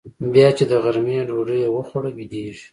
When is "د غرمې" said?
0.67-1.17